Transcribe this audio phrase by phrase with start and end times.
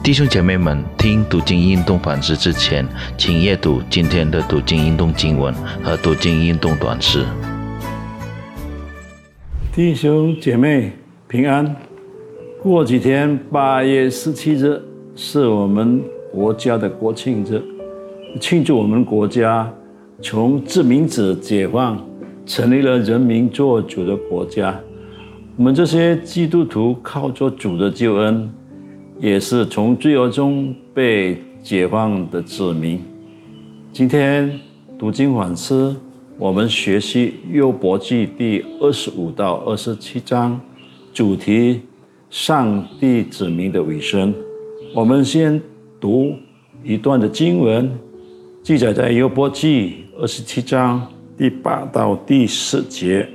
[0.00, 2.86] 弟兄姐妹们，听读经运动反思之前，
[3.18, 7.26] 请阅读今天的读经运动经文和读经运动短诗。
[9.72, 10.92] 弟兄姐妹
[11.26, 11.76] 平安。
[12.62, 14.80] 过几天，八月十七日
[15.14, 16.02] 是我们
[16.32, 17.62] 国家的国庆日，
[18.40, 19.70] 庆祝我们国家
[20.22, 22.02] 从殖民者解放，
[22.46, 24.74] 成立了人民做主的国家。
[25.56, 28.50] 我们这些基督徒靠着主的救恩。
[29.20, 33.02] 也是从罪恶中被解放的子民。
[33.92, 34.60] 今天
[34.96, 35.96] 读经反思，
[36.38, 40.60] 我们学习约伯记第二十五到二十七章，
[41.12, 41.80] 主题
[42.30, 44.32] 上帝子民的尾声。
[44.94, 45.60] 我们先
[45.98, 46.36] 读
[46.84, 47.90] 一段的经文，
[48.62, 51.04] 记载在约伯记二十七章
[51.36, 53.28] 第八到第十节。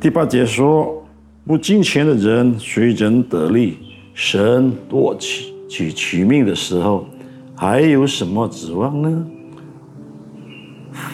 [0.00, 1.06] 第八节说
[1.46, 3.76] ：“不敬钱的人随人得利。”
[4.14, 7.06] 神夺取取取命的时候，
[7.54, 9.26] 还有什么指望呢？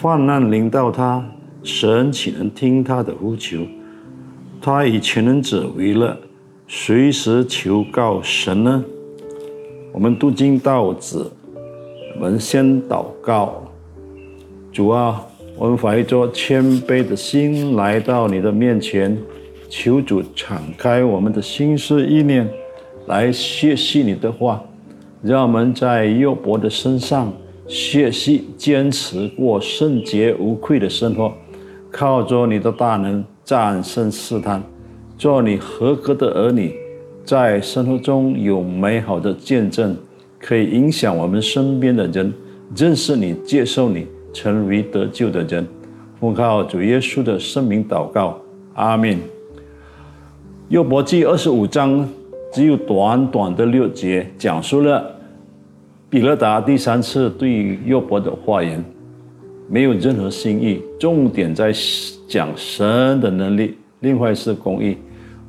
[0.01, 1.25] 患难临到他，
[1.63, 3.59] 神岂能听他的呼求？
[4.61, 6.17] 他以全能者为乐，
[6.67, 8.83] 随时求告神呢？
[9.93, 11.31] 我们读经道子，
[12.15, 13.63] 我们先祷告：
[14.73, 15.21] 主啊，
[15.55, 19.17] 我们怀着谦卑的心来到你的面前，
[19.69, 22.49] 求主敞开我们的心思意念。
[23.07, 24.61] 来学习你的话，
[25.21, 27.31] 让我们在幼伯的身上
[27.65, 31.31] 学习坚持过圣洁无愧的生活，
[31.89, 34.61] 靠着你的大能战胜试探，
[35.17, 36.75] 做你合格的儿女，
[37.23, 39.95] 在生活中有美好的见证，
[40.37, 42.33] 可以影响我们身边的人
[42.75, 45.65] 认识你、接受你，成为得救的人。
[46.19, 48.37] 奉靠主耶稣的圣名祷告，
[48.73, 49.17] 阿门。
[50.67, 52.05] 幼伯记二十五章。
[52.51, 55.15] 只有短短的六节，讲述了
[56.09, 58.83] 比勒达第三次对约伯的话言，
[59.69, 61.71] 没有任何新意，重点在
[62.27, 64.97] 讲神的能力，另外是公义。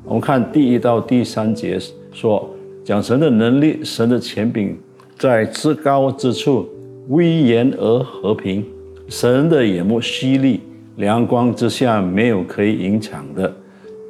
[0.04, 1.78] 我们看第一到第三节
[2.12, 2.48] 说，
[2.84, 4.76] 讲神的能力，神的权柄
[5.16, 6.68] 在至高之处，
[7.08, 8.64] 威严而和平，
[9.08, 10.60] 神的眼目犀利，
[10.96, 13.54] 阳光之下没有可以隐藏的。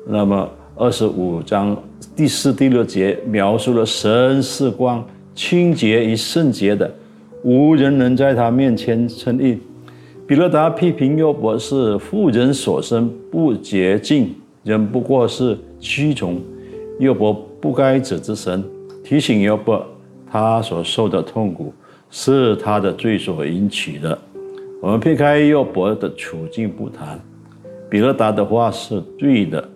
[0.06, 0.48] 那么。
[0.80, 1.76] 二十五章
[2.14, 6.88] 第四、第六节描述了神是光、清洁与圣洁的，
[7.42, 9.58] 无人能在他面前称义。
[10.24, 16.40] 比勒达批评约伯是妇人所生不洁净，人不过是蛆虫。
[17.00, 18.62] 约伯不该指责神，
[19.02, 19.84] 提醒约伯
[20.30, 21.72] 他所受的痛苦
[22.08, 24.16] 是他的罪所引起的。
[24.80, 27.20] 我们撇开约伯的处境不谈，
[27.90, 29.68] 比勒达的话是对的。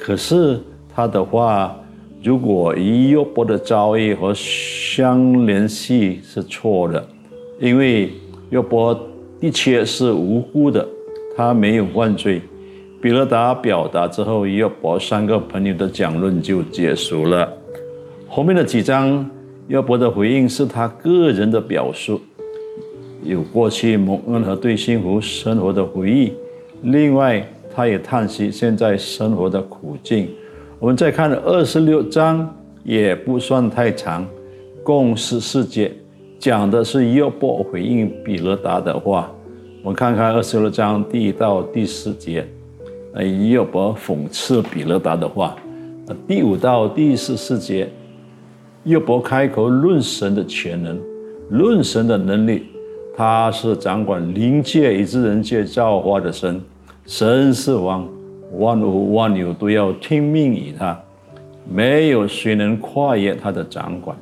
[0.00, 0.60] 可是
[0.94, 1.76] 他的话，
[2.22, 7.06] 如果与约伯的遭遇和相联系是错的，
[7.60, 8.10] 因为
[8.50, 8.98] 约伯
[9.40, 10.86] 的确是无辜的，
[11.36, 12.40] 他没有犯罪。
[13.00, 17.52] 比勒达表达之后，约伯三个朋友的讲论就结束了。
[18.26, 19.28] 后面的几章，
[19.68, 22.20] 约伯的回应是他个人的表述，
[23.22, 26.32] 有过去蒙恩和对幸福生活的回忆。
[26.82, 30.30] 另外，他也叹息现在生活的苦境。
[30.78, 32.50] 我们再看二十六章，
[32.82, 34.26] 也不算太长，
[34.82, 35.92] 共十四节，
[36.38, 39.30] 讲的是约伯回应比勒达的话。
[39.82, 42.48] 我们看看二十六章第一到第四节，
[43.12, 45.54] 呃，约伯讽刺比勒达的话。
[46.08, 47.90] 呃第五到第十四节，
[48.84, 50.98] 约伯开口论神的全能，
[51.50, 52.68] 论神的能力，
[53.14, 56.58] 他是掌管灵界以至人界造化的神。
[57.06, 58.08] 神是王，
[58.58, 61.00] 万物万有都要听命于他，
[61.72, 64.16] 没有谁能跨越他的掌管。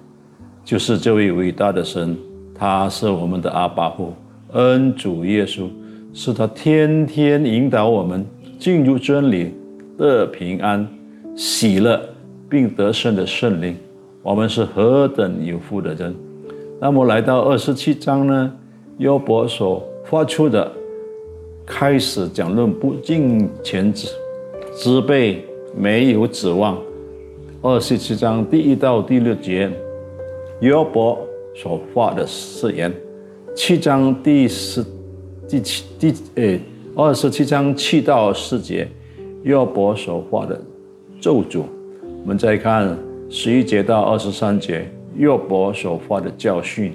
[0.63, 2.15] 就是这位伟大的神，
[2.55, 4.13] 他是我们的阿巴父，
[4.53, 5.67] 恩主耶稣，
[6.13, 8.23] 是他天天引导我们
[8.59, 9.55] 进入真理
[9.97, 10.87] 的平安、
[11.35, 11.99] 喜乐
[12.51, 13.75] 并得胜的圣灵。
[14.23, 16.15] 我们是何等有福的人！
[16.79, 18.53] 那么来到二十七章呢？
[18.99, 20.71] 约伯所发出的。
[21.67, 24.07] 开始讲论不敬前子，
[24.77, 25.43] 之辈
[25.75, 26.79] 没有指望。
[27.63, 29.71] 二十七章第一到第六节，
[30.61, 31.19] 约伯
[31.55, 32.93] 所发的誓言。
[33.57, 34.85] 七章第十、
[35.49, 36.61] 第七、第诶，
[36.95, 38.87] 二十七章七到四节，
[39.43, 40.61] 约伯所发的
[41.19, 41.63] 咒诅。
[42.23, 42.95] 我们再看
[43.31, 44.87] 十一节到二十三节，
[45.17, 46.93] 约伯所发的教训。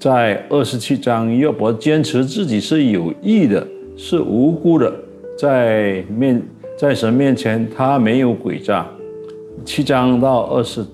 [0.00, 3.64] 在二十七章，约伯坚持自己是有益的。
[3.96, 4.92] 是无辜的，
[5.38, 6.42] 在面
[6.76, 8.86] 在神面前，他没有诡诈。
[9.64, 10.84] 七章到二十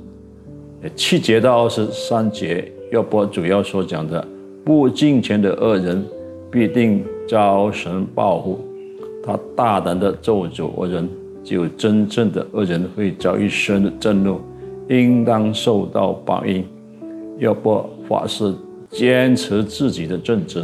[0.95, 4.27] 七节到二十三节，约伯主要所讲的
[4.65, 6.05] 不敬虔的恶人
[6.51, 8.61] 必定遭神报复。
[9.25, 11.09] 他大胆的咒诅恶人，
[11.43, 14.41] 只有真正的恶人会遭一生的震怒，
[14.89, 16.65] 应当受到报应。
[17.39, 18.55] 约伯发誓
[18.91, 20.63] 坚持自己的正直，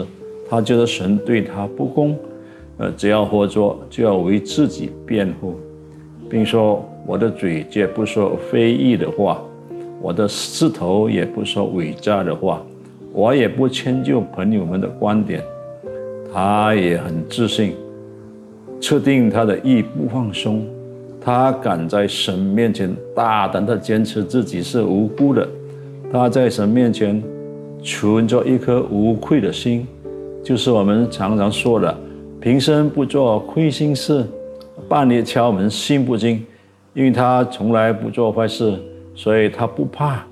[0.49, 2.17] 他觉得神对他不公，
[2.79, 5.55] 呃，只要活着就要为自己辩护，
[6.29, 9.43] 并说我的嘴绝不说非议的话，
[10.01, 12.63] 我的舌头也不说伪诈的话，
[13.13, 15.43] 我也不迁就朋友们的观点。
[16.33, 17.75] 他也很自信。
[18.79, 20.63] 确定他的意不放松，
[21.19, 25.49] 他敢在神面前大胆地坚持自己是无辜的，
[26.13, 27.23] 他在神面前
[27.83, 29.87] 存着一颗无愧的心，
[30.47, 31.93] 就是我们常常说的
[32.41, 34.25] 平生不做亏心事，
[34.89, 36.41] 半夜敲门心不惊，
[36.95, 38.79] 因为他从来不做坏事，
[39.13, 40.25] 所以他不怕。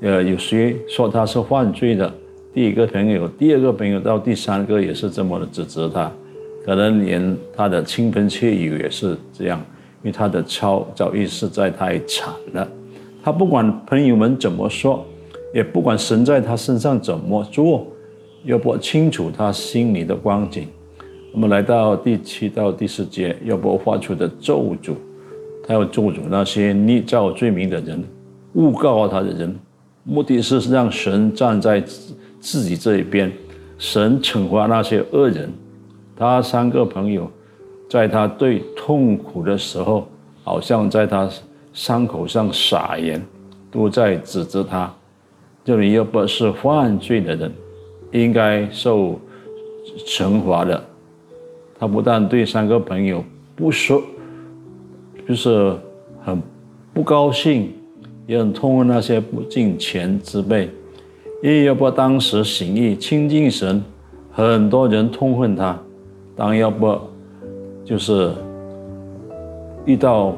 [0.00, 2.12] 呃，有谁说他是犯罪的？
[2.52, 6.10] 第一个朋友，第二个朋友到第三个也是这么的指责他。
[6.66, 9.64] 可能连他的亲朋戚友也是这样，
[10.02, 12.68] 因为他的操早已实在太惨了。
[13.22, 15.06] 他不管朋友们怎么说，
[15.54, 17.86] 也不管神在他身上怎么做，
[18.44, 20.68] 要不清楚他心里的光景。
[21.32, 24.94] 我们来到第七到第十节，要不发出的咒诅，
[25.66, 28.02] 他要咒诅那些捏造罪名的人，
[28.54, 29.54] 诬告他的人，
[30.04, 31.80] 目的是让神站在
[32.40, 33.32] 自己这一边，
[33.78, 35.50] 神惩罚那些恶人。
[36.16, 37.30] 他三个朋友，
[37.88, 40.06] 在他最痛苦的时候，
[40.44, 41.28] 好像在他
[41.72, 43.24] 伤口上撒盐，
[43.70, 44.92] 都在指责他。
[45.64, 47.50] 这里要不是犯罪的人，
[48.12, 49.18] 应该受
[50.06, 50.82] 惩罚的。
[51.78, 53.24] 他不但对三个朋友
[53.56, 54.00] 不说，
[55.28, 55.76] 就是
[56.24, 56.40] 很
[56.94, 57.72] 不高兴，
[58.26, 60.70] 也很痛恨那些不敬虔之辈。
[61.42, 63.82] 因为不当时行义亲近神，
[64.30, 65.76] 很多人痛恨他。
[66.36, 66.98] 当要不
[67.84, 68.30] 就是
[69.84, 70.36] 遇到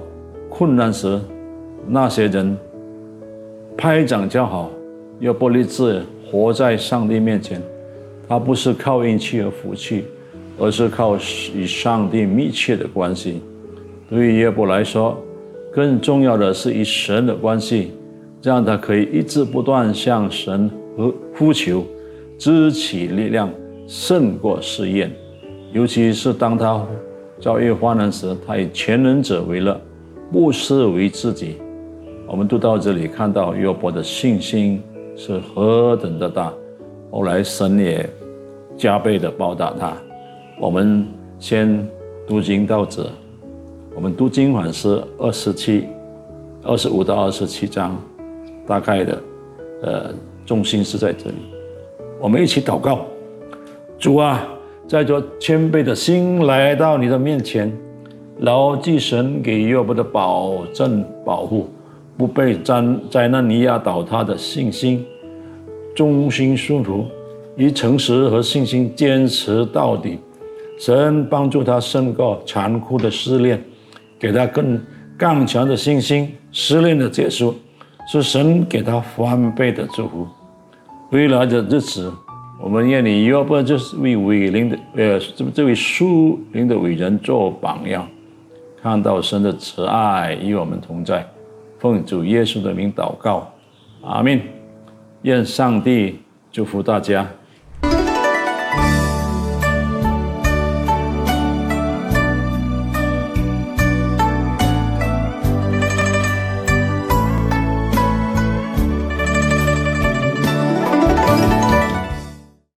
[0.48, 1.20] 困难时，
[1.86, 2.56] 那些人
[3.76, 4.70] 拍掌叫好，
[5.20, 7.62] 要不立志活在上帝面前。
[8.26, 10.04] 他不是靠运气和福气，
[10.58, 11.14] 而是靠
[11.54, 13.42] 与上帝密切的关系。
[14.08, 15.22] 对于约伯来说，
[15.72, 17.92] 更重要的是与神的关系，
[18.40, 21.84] 这样他可以一直不断向神和呼求，
[22.38, 23.50] 支起力量，
[23.86, 25.12] 胜过试验。
[25.72, 26.82] 尤其是当他
[27.40, 29.78] 遭遇患难时，他以全能者为乐，
[30.32, 31.56] 不失为自己。
[32.26, 34.80] 我们读到这里，看到约伯的信心
[35.16, 36.52] 是何等的大。
[37.10, 38.08] 后来神也
[38.76, 39.96] 加倍的报答他。
[40.60, 41.06] 我们
[41.38, 41.86] 先
[42.26, 43.06] 读经到这，
[43.94, 45.86] 我们读经款是二十七、
[46.62, 47.96] 二十五到二十七章，
[48.66, 49.22] 大概的，
[49.82, 50.14] 呃，
[50.44, 51.36] 重心是在这里。
[52.20, 53.06] 我们一起祷告，
[53.98, 54.48] 主啊。
[54.86, 57.74] 在着谦卑的心来到你的面前，
[58.40, 61.70] 牢记神给约伯的保证保护，
[62.16, 65.04] 不被灾灾难尼亚倒塌的信心，
[65.94, 67.06] 忠心顺服，
[67.56, 70.18] 以诚实和信心坚持到底。
[70.78, 73.62] 神帮助他胜过残酷的试炼，
[74.18, 74.80] 给他更
[75.16, 76.32] 更强的信心。
[76.50, 77.54] 试炼的结束，
[78.06, 80.26] 是神给他翻倍的祝福。
[81.10, 82.12] 未来的日子。
[82.62, 88.08] 我们愿你约伯就是为伟灵的，呃，这这位属灵的伟人做榜样，
[88.80, 91.26] 看到神的慈爱与我们同在，
[91.84, 93.52] 奉主耶稣的名祷告，
[94.00, 94.40] 阿门。
[95.20, 96.18] 愿上帝
[96.50, 97.28] 祝福大家。